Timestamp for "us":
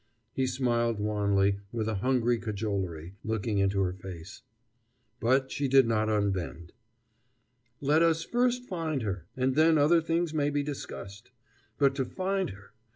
8.01-8.23